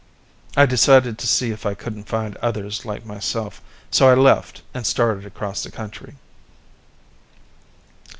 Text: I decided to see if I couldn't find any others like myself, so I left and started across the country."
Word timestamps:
I 0.57 0.65
decided 0.65 1.19
to 1.19 1.27
see 1.27 1.51
if 1.51 1.63
I 1.63 1.75
couldn't 1.75 2.05
find 2.09 2.33
any 2.35 2.41
others 2.43 2.85
like 2.85 3.05
myself, 3.05 3.61
so 3.91 4.09
I 4.09 4.15
left 4.15 4.63
and 4.73 4.87
started 4.87 5.27
across 5.27 5.61
the 5.61 5.69
country." 5.69 6.15